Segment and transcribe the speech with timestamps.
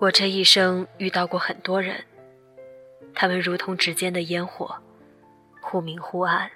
[0.00, 2.04] 我这一生遇到过很多人，
[3.12, 4.80] 他们如同指尖的烟火，
[5.60, 6.48] 忽明忽暗，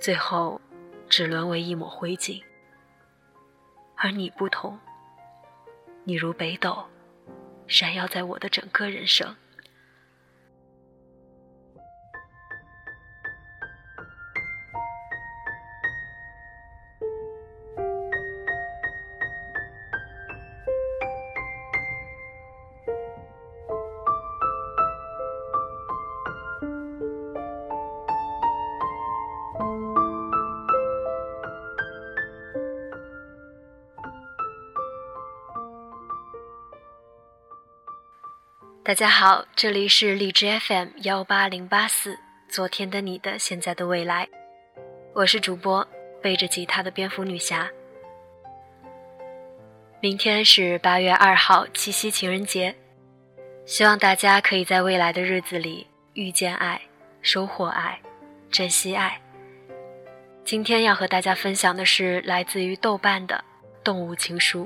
[0.00, 0.58] 最后
[1.10, 2.42] 只沦为一抹灰烬。
[3.94, 4.78] 而你不同，
[6.04, 6.82] 你如北斗，
[7.66, 9.36] 闪耀在我的整个人生。
[38.88, 44.26] 大家好，这里是荔枝 FM 幺八零八四，昨天的你的现在的未来，
[45.12, 45.86] 我是主播
[46.22, 47.68] 背着吉他的蝙蝠女侠。
[50.00, 52.74] 明天是八月二号，七夕情人节，
[53.66, 56.80] 希望大家可以在未来的日子里遇见爱，
[57.20, 58.00] 收获爱，
[58.50, 59.20] 珍惜爱。
[60.46, 63.44] 今天要和大家分享的是来自于豆瓣的
[63.84, 64.62] 《动物情书》。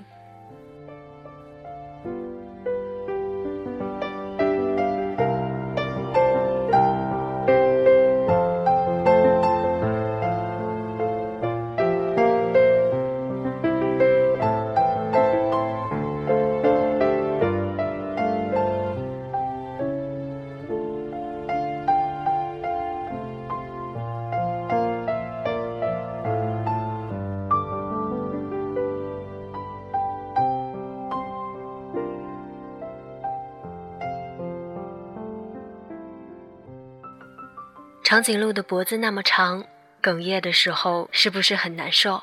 [38.13, 39.65] 长颈鹿的脖子那么长，
[40.03, 42.23] 哽咽的时候是不是很难受？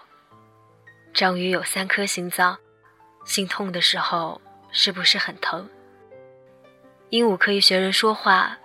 [1.16, 2.56] 章鱼有三颗心脏，
[3.26, 4.40] 心痛的时候
[4.72, 5.68] 是不是很疼？
[7.10, 8.56] 鹦鹉可以学人说话，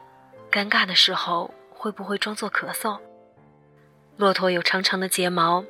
[0.52, 3.00] 尴尬的时候会不会装作咳嗽？
[4.18, 5.64] 骆驼有长长的睫毛，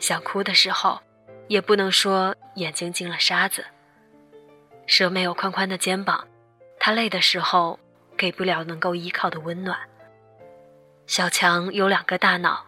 [0.00, 1.00] 想哭的时候
[1.46, 3.64] 也不能说眼睛进了沙子。
[4.88, 6.26] 蛇没有宽宽的肩膀，
[6.80, 7.78] 它累的时候
[8.16, 9.78] 给不了能够依靠的温暖。
[11.06, 12.66] 小强有两个大脑，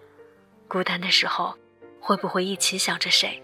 [0.69, 1.57] 孤单的时候
[2.01, 3.43] 会不会一起想着谁？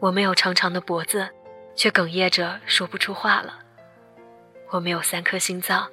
[0.00, 1.28] 我没有长长的脖子，
[1.76, 3.58] 却哽咽着说不出话了。
[4.70, 5.86] 我没有三颗心脏，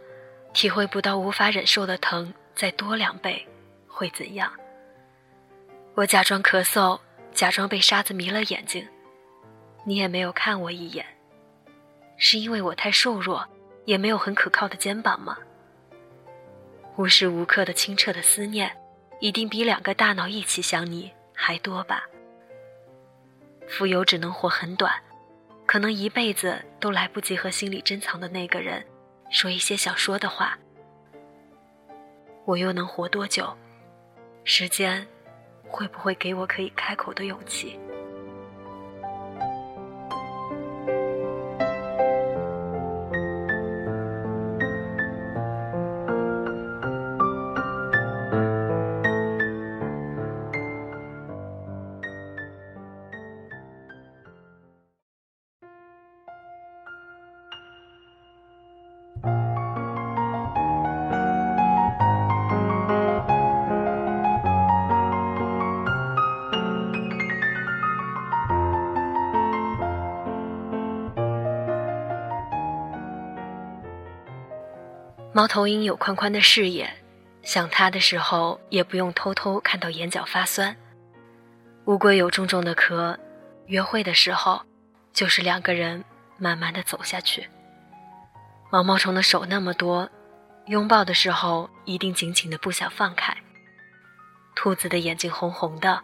[0.53, 3.45] 体会不到无法忍受的疼再多两倍
[3.85, 4.49] 会怎样？
[5.95, 6.97] 我假装咳嗽，
[7.33, 8.87] 假装被沙子迷了眼睛，
[9.83, 11.05] 你也没有看我一眼，
[12.15, 13.45] 是因为我太瘦弱，
[13.83, 15.37] 也没有很可靠的肩膀吗？
[16.99, 18.69] 无时无刻的清澈的思念，
[19.21, 22.03] 一定比两个大脑一起想你还多吧？
[23.69, 24.93] 浮游只能活很短，
[25.65, 28.85] 可能一辈子都来不及和心里珍藏的那个人
[29.29, 30.59] 说一些想说的话。
[32.43, 33.55] 我又能活多久？
[34.43, 35.07] 时间
[35.69, 37.79] 会不会给我可以开口的勇气？
[75.39, 76.93] 猫头鹰有宽宽的视野，
[77.43, 80.75] 想它的时候也不用偷偷看到眼角发酸。
[81.85, 83.17] 乌龟有重重的壳，
[83.67, 84.61] 约会的时候
[85.13, 86.03] 就是两个人
[86.37, 87.47] 慢慢的走下去。
[88.69, 90.09] 毛毛虫的手那么多，
[90.65, 93.33] 拥抱的时候一定紧紧的不想放开。
[94.55, 96.01] 兔子的眼睛红红的，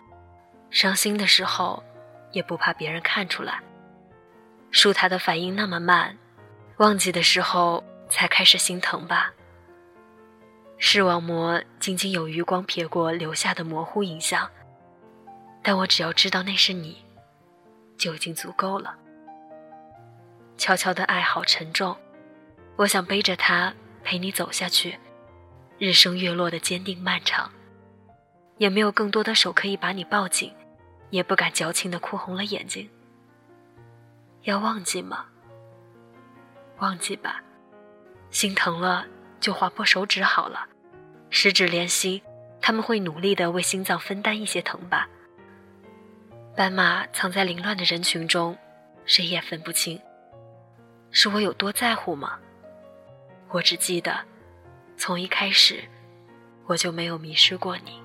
[0.70, 1.84] 伤心的时候
[2.32, 3.60] 也不怕别人看出来。
[4.72, 6.18] 树它的反应那么慢，
[6.78, 7.84] 忘记的时候。
[8.10, 9.34] 才开始心疼吧。
[10.78, 14.50] 视网膜仅仅有余光瞥过留下的模糊影像，
[15.64, 17.04] 但我只要知道那是你，
[17.98, 18.96] 就已经足够了。
[20.58, 21.96] 悄悄的爱好沉重，
[22.76, 23.74] 我想背着它
[24.04, 24.98] 陪你走下去。
[25.78, 27.52] 日升月落的坚定漫长，
[28.58, 30.54] 也没有更多的手可以把你抱紧，
[31.10, 32.90] 也不敢矫情的哭红了眼睛。
[34.44, 35.26] 要忘记吗？
[36.80, 37.42] 忘记吧。
[38.36, 39.08] 心疼了
[39.40, 40.68] 就划破手指好了，
[41.30, 42.22] 十指连心，
[42.60, 45.08] 他们会努力的为心脏分担一些疼吧。
[46.54, 48.58] 斑马藏在凌乱的人群中，
[49.06, 50.02] 谁也分不清，
[51.12, 52.38] 是我有多在乎吗？
[53.52, 54.20] 我只记得，
[54.98, 55.82] 从一开始，
[56.66, 58.05] 我就没有迷失过你。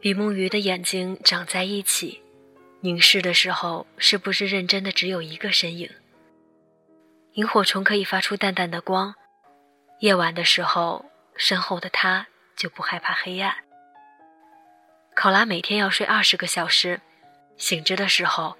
[0.00, 2.22] 比目鱼的眼睛长在一起，
[2.80, 5.90] 凝视的时候是不是认真的只有一个身影？
[7.32, 9.14] 萤火虫可以发出淡淡的光，
[9.98, 11.04] 夜晚的时候，
[11.36, 13.52] 身后的他就不害怕黑暗。
[15.16, 17.00] 考拉每天要睡二十个小时，
[17.56, 18.56] 醒着的时候，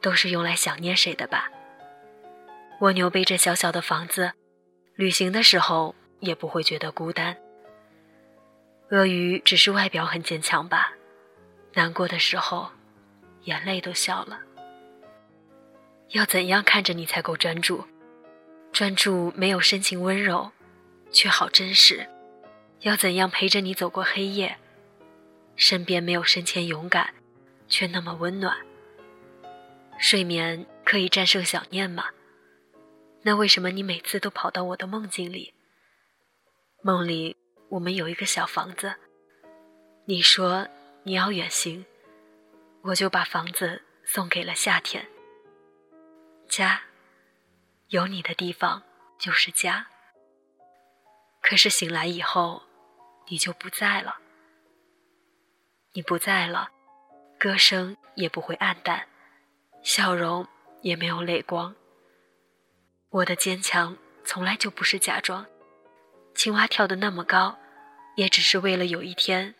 [0.00, 1.50] 都是用来想念谁的吧？
[2.80, 4.30] 蜗牛背着小小的房子，
[4.94, 7.36] 旅行的时候也不会觉得孤单。
[8.90, 10.94] 鳄鱼只是外表很坚强吧，
[11.74, 12.70] 难过的时候，
[13.44, 14.40] 眼泪都笑了。
[16.10, 17.84] 要怎样看着你才够专注？
[18.72, 20.50] 专注没有深情温柔，
[21.10, 22.08] 却好真实。
[22.80, 24.56] 要怎样陪着你走过黑夜？
[25.54, 27.12] 身边没有深浅勇敢，
[27.68, 28.56] 却那么温暖。
[29.98, 32.06] 睡眠可以战胜想念吗？
[33.22, 35.52] 那为什么你每次都跑到我的梦境里？
[36.80, 37.36] 梦里。
[37.70, 38.94] 我们有一个小房子，
[40.06, 40.66] 你说
[41.02, 41.84] 你要远行，
[42.80, 45.06] 我就把房子送给了夏天。
[46.48, 46.80] 家，
[47.88, 48.82] 有你的地方
[49.18, 49.86] 就是家。
[51.42, 52.62] 可是醒来以后，
[53.28, 54.18] 你就不在了。
[55.92, 56.70] 你不在了，
[57.38, 59.06] 歌声也不会暗淡，
[59.82, 60.46] 笑容
[60.80, 61.74] 也没有泪光。
[63.10, 65.46] 我的坚强从来就不是假装。
[66.38, 67.58] 青蛙跳得那么高，
[68.14, 69.56] 也只是为了有一天，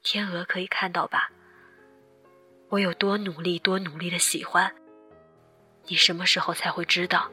[0.00, 1.28] 天鹅可以看到吧。
[2.68, 4.72] 我有多努力，多努力的喜欢，
[5.88, 7.28] 你什么时候才会知道？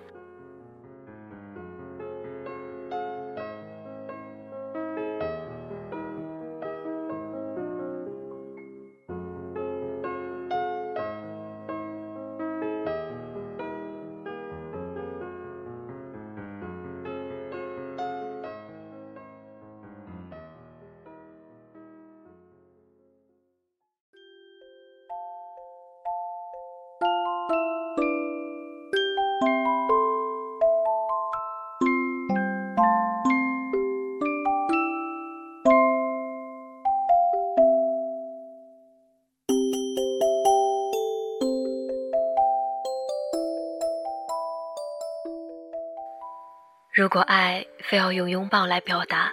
[46.97, 49.31] 如果爱非要用拥抱来表达，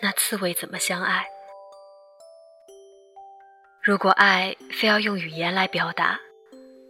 [0.00, 1.26] 那刺猬怎么相爱？
[3.82, 6.18] 如果爱非要用语言来表达，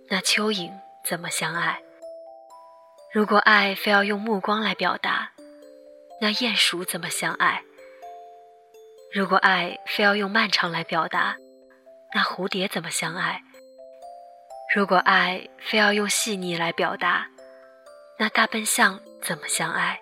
[0.08, 0.71] 那蚯蚓
[1.04, 1.83] 怎么相爱？
[3.12, 5.33] 如果爱非要用目光来表达，
[6.21, 7.64] 那鼹鼠怎么相爱？
[9.12, 11.37] 如果爱非要用漫长来表达，
[12.14, 13.42] 那蝴蝶怎么相爱？
[14.76, 17.26] 如果爱非要用细腻来表达，
[18.23, 20.00] 那大笨象怎么相爱？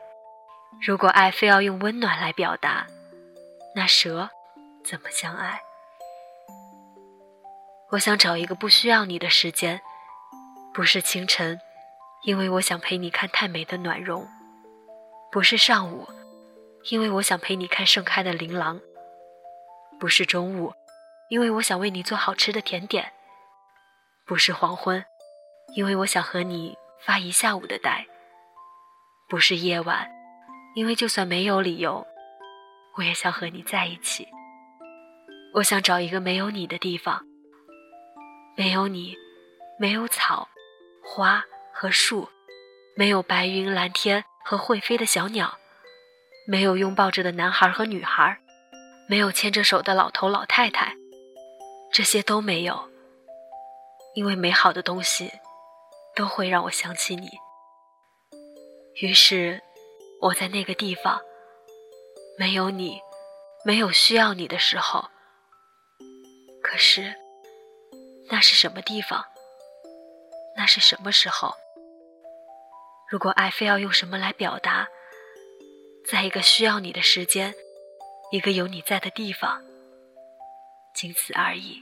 [0.87, 2.87] 如果爱非要用温暖来表达，
[3.75, 4.29] 那蛇
[4.85, 5.63] 怎么相爱？
[7.93, 9.81] 我想找一个不需要你的时间，
[10.75, 11.59] 不是清晨，
[12.25, 14.27] 因为我想陪你看太美的暖融；
[15.33, 16.07] 不是上午，
[16.91, 18.79] 因为我想陪你看盛开的琳琅；
[19.99, 20.75] 不是中午，
[21.31, 23.03] 因为我想为你做好吃的甜点；
[24.27, 25.03] 不是黄昏，
[25.75, 26.77] 因为我想和你。
[27.03, 28.07] 发一下午的呆，
[29.31, 30.11] 不是夜晚，
[30.75, 32.05] 因为就算没有理由，
[32.97, 34.27] 我也想和你在一起。
[35.55, 37.25] 我想找一个没有你的地方，
[38.57, 39.17] 没有你，
[39.79, 40.49] 没有草、
[41.03, 42.29] 花和树，
[42.97, 45.57] 没有白云、蓝天和会飞的小鸟，
[46.49, 48.37] 没有拥抱着的男孩和女孩，
[49.09, 50.97] 没有牵着手的老头老太太，
[51.93, 52.91] 这些都没有，
[54.17, 55.31] 因为美好的东西。
[56.13, 57.29] 都会让我想起你。
[59.01, 59.63] 于是，
[60.21, 61.23] 我在那个地方，
[62.39, 63.01] 没有你，
[63.65, 65.09] 没有需要你的时候。
[66.63, 67.15] 可是，
[68.29, 69.25] 那是什么地方？
[70.55, 71.55] 那是什么时候？
[73.11, 74.87] 如果爱非要用什么来表达，
[76.07, 77.55] 在一个需要你的时间，
[78.31, 79.63] 一个有你在的地方，
[80.95, 81.81] 仅此而已。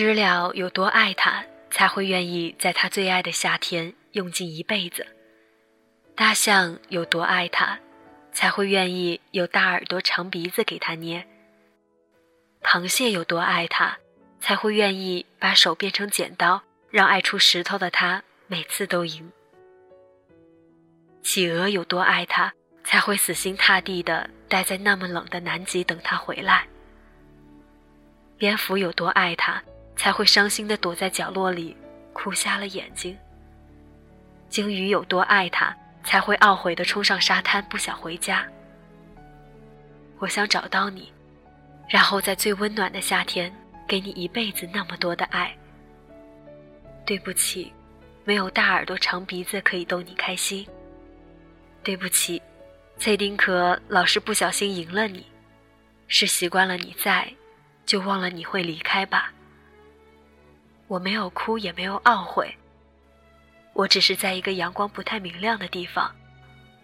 [0.00, 5.04] 知了有多爱他，才会愿意在他最爱的夏天用尽一辈子；
[6.16, 7.78] 大象有多爱他，
[8.32, 11.24] 才会愿意有大耳朵、长鼻子给他捏；
[12.62, 13.98] 螃蟹有多爱他，
[14.40, 19.30] 才会愿意把手变成剪刀，让爱出石头的他每次都赢；
[21.22, 22.54] 企鹅有多爱他，
[22.84, 26.62] 才会死心塌地的待在那么冷的南极等他回来；
[28.38, 29.62] 蝙蝠有多爱他。
[30.00, 31.76] 才会伤心的躲在角落里，
[32.14, 33.14] 哭瞎了眼睛。
[34.48, 38.48] 鲸鱼有多爱他，才会懊悔的冲上沙滩，不想回家。
[40.18, 41.12] 我想找到你，
[41.86, 43.54] 然后在最温暖的夏天，
[43.86, 45.54] 给你一辈子那么多的爱。
[47.04, 47.70] 对不起，
[48.24, 50.66] 没有大耳朵长鼻子可以逗你开心。
[51.82, 52.40] 对不起，
[52.96, 55.26] 崔丁壳老是不小心赢了你，
[56.08, 57.30] 是习惯了你在，
[57.84, 59.30] 就忘了你会离开吧。
[60.90, 62.52] 我没有哭，也没有懊悔。
[63.74, 66.12] 我只是在一个阳光不太明亮的地方，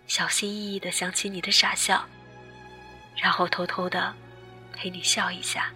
[0.07, 2.05] 小心翼翼的想起你的傻笑，
[3.17, 4.15] 然后偷偷的
[4.73, 5.73] 陪你笑一下。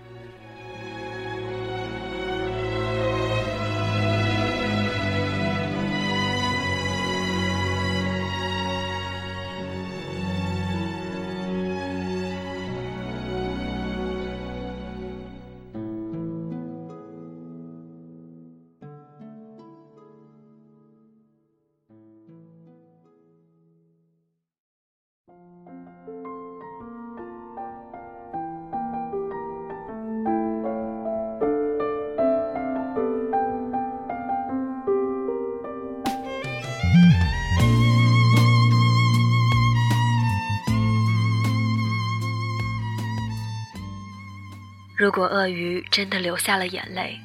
[45.01, 47.19] 如果鳄鱼真的流下了眼泪，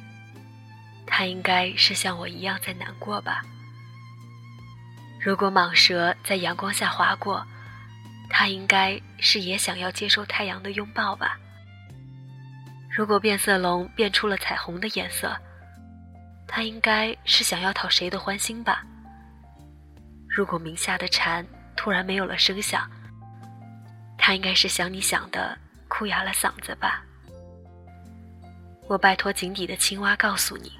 [1.06, 3.44] 它应该是像我一样在难过吧。
[5.20, 7.46] 如果蟒蛇在阳光下划过，
[8.30, 11.38] 它应该是也想要接受太阳的拥抱吧。
[12.90, 15.36] 如果变色龙变出了彩虹的颜色，
[16.48, 18.82] 它应该是想要讨谁的欢心吧。
[20.30, 22.90] 如果鸣下的蝉突然没有了声响，
[24.16, 27.02] 它应该是想你想的哭哑了嗓子吧。
[28.88, 30.70] 我拜托井底的青蛙告诉你，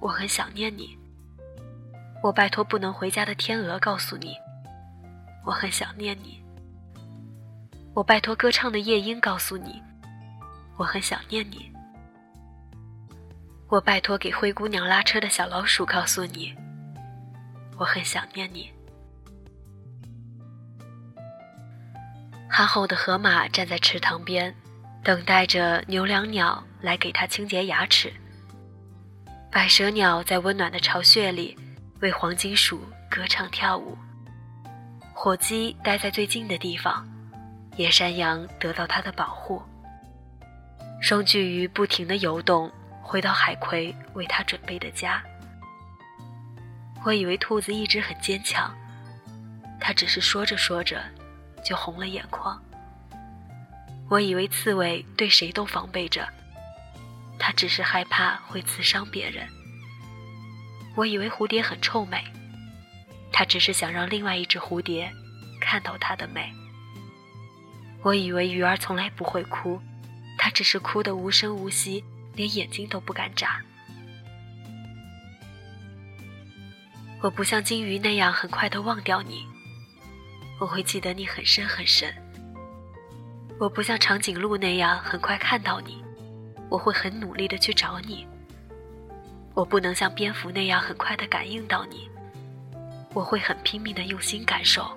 [0.00, 0.96] 我很想念你。
[2.22, 4.36] 我拜托不能回家的天鹅告诉你，
[5.44, 6.42] 我很想念你。
[7.94, 9.82] 我拜托歌唱的夜莺告诉你，
[10.76, 11.72] 我很想念你。
[13.68, 16.54] 我拜托给灰姑娘拉车的小老鼠告诉你，
[17.78, 18.70] 我很想念你。
[22.46, 24.54] 憨厚的河马站在池塘边。
[25.02, 28.12] 等待着牛椋鸟来给它清洁牙齿。
[29.50, 31.56] 百舌鸟在温暖的巢穴里
[32.00, 33.98] 为黄金鼠歌唱跳舞。
[35.12, 37.06] 火鸡待在最近的地方，
[37.76, 39.62] 野山羊得到它的保护。
[41.02, 42.70] 双巨鱼不停地游动，
[43.02, 45.22] 回到海葵为它准备的家。
[47.04, 48.74] 我以为兔子一直很坚强，
[49.80, 51.02] 它只是说着说着
[51.64, 52.62] 就红了眼眶。
[54.08, 56.28] 我以为刺猬对谁都防备着，
[57.40, 59.48] 他只是害怕会刺伤别人。
[60.94, 62.22] 我以为蝴蝶很臭美，
[63.32, 65.10] 它只是想让另外一只蝴蝶
[65.60, 66.52] 看到它的美。
[68.02, 69.80] 我以为鱼儿从来不会哭，
[70.36, 72.04] 它只是哭得无声无息，
[72.34, 73.62] 连眼睛都不敢眨。
[77.22, 79.46] 我不像金鱼那样很快的忘掉你，
[80.58, 82.12] 我会记得你很深很深。
[83.58, 86.02] 我不像长颈鹿那样很快看到你，
[86.70, 88.26] 我会很努力的去找你。
[89.52, 92.08] 我不能像蝙蝠那样很快的感应到你，
[93.12, 94.88] 我会很拼命的用心感受。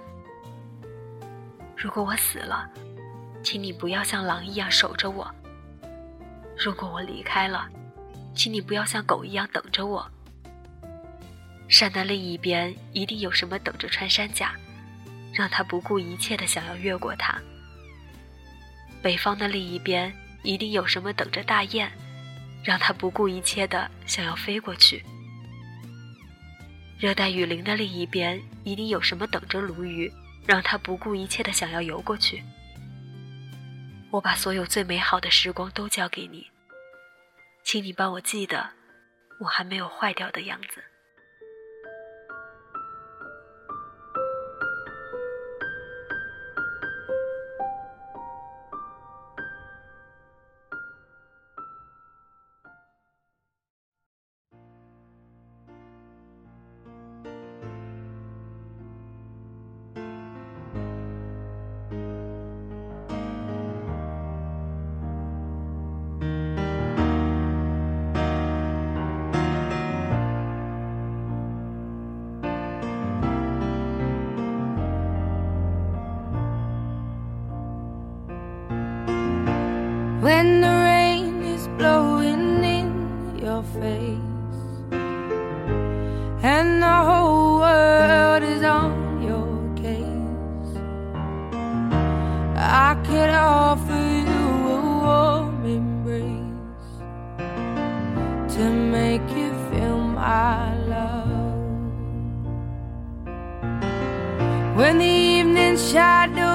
[1.76, 2.70] 如果我死了，
[3.44, 5.30] 请你不要像狼一样守着我。
[6.58, 7.68] 如果我离开了，
[8.36, 10.10] 请你不要像狗一样等着我。
[11.68, 14.54] 山的另一边一定有什么等着穿山甲，
[15.34, 17.36] 让他不顾一切的想要越过它。
[19.02, 21.90] 北方的另一边一定有什么等着大雁，
[22.64, 25.04] 让它不顾一切的想要飞过去。
[27.00, 30.12] 热带雨林的另一边一定有什么等着鲈鱼，
[30.46, 32.44] 让它不顾一切的想要游过去。
[34.12, 36.48] 我把所有最美好的时光都交给你，
[37.64, 38.70] 请你帮我记得，
[39.40, 40.84] 我还没有坏掉的样子。
[83.64, 84.34] Face
[86.44, 90.72] and the whole world is on your case.
[92.58, 96.92] I could offer you a warm embrace
[98.56, 101.54] to make you feel my love.
[104.78, 106.53] When the evening shadows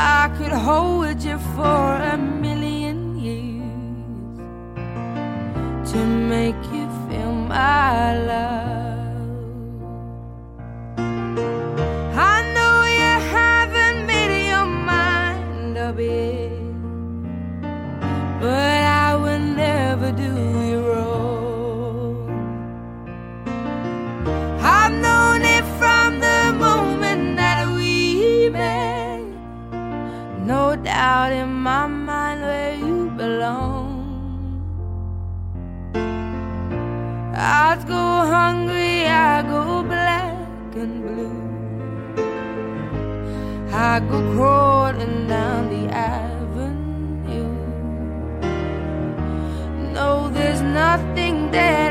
[0.00, 4.38] I could hold you for a million years
[5.90, 8.77] to make you feel my love.
[43.80, 47.54] I go crawling down the avenue.
[49.92, 51.87] No, there's nothing that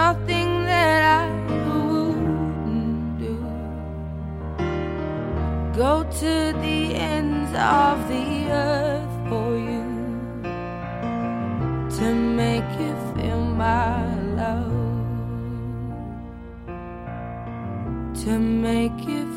[0.00, 1.24] nothing that I
[1.68, 3.36] wouldn't do.
[5.82, 6.80] Go to the
[7.14, 8.28] ends of the
[8.68, 9.86] earth for you
[11.98, 12.06] to
[12.42, 14.02] make you feel my
[14.40, 14.72] love.
[18.24, 18.32] To
[18.66, 19.33] make you